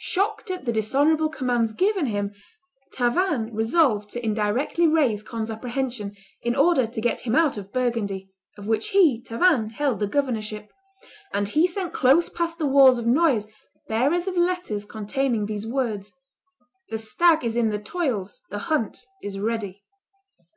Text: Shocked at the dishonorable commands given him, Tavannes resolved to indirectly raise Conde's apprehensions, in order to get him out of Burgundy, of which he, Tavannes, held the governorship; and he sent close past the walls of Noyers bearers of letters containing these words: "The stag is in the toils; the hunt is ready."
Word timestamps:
Shocked 0.00 0.50
at 0.50 0.64
the 0.64 0.72
dishonorable 0.72 1.28
commands 1.28 1.72
given 1.72 2.06
him, 2.06 2.34
Tavannes 2.92 3.52
resolved 3.52 4.10
to 4.10 4.24
indirectly 4.26 4.88
raise 4.88 5.22
Conde's 5.22 5.52
apprehensions, 5.52 6.18
in 6.42 6.56
order 6.56 6.84
to 6.84 7.00
get 7.00 7.20
him 7.20 7.36
out 7.36 7.56
of 7.56 7.72
Burgundy, 7.72 8.28
of 8.56 8.66
which 8.66 8.88
he, 8.88 9.22
Tavannes, 9.22 9.74
held 9.74 10.00
the 10.00 10.08
governorship; 10.08 10.72
and 11.32 11.46
he 11.46 11.64
sent 11.64 11.92
close 11.92 12.28
past 12.28 12.58
the 12.58 12.66
walls 12.66 12.98
of 12.98 13.04
Noyers 13.06 13.46
bearers 13.86 14.26
of 14.26 14.36
letters 14.36 14.84
containing 14.84 15.46
these 15.46 15.64
words: 15.64 16.12
"The 16.88 16.98
stag 16.98 17.44
is 17.44 17.54
in 17.54 17.68
the 17.70 17.78
toils; 17.78 18.42
the 18.50 18.58
hunt 18.58 18.98
is 19.22 19.38
ready." 19.38 19.84